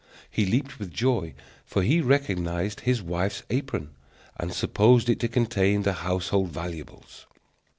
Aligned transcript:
He 0.31 0.47
leaped 0.47 0.79
with 0.79 0.91
joy, 0.91 1.35
for 1.63 1.83
he 1.83 2.01
recognized 2.01 2.79
his 2.79 3.03
wife's 3.03 3.43
apron, 3.51 3.91
and 4.35 4.51
supposed 4.51 5.09
it 5.09 5.19
to 5.19 5.27
contain 5.27 5.83
the 5.83 5.93
household 5.93 6.49
valuables. 6.49 7.27